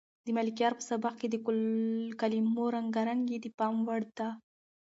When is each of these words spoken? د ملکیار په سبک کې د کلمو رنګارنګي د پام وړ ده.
د 0.25 0.27
ملکیار 0.37 0.73
په 0.77 0.83
سبک 0.89 1.13
کې 1.19 1.27
د 1.29 1.35
کلمو 2.19 2.63
رنګارنګي 2.75 3.37
د 3.41 3.47
پام 3.57 3.75
وړ 3.87 4.01
ده. 4.17 4.29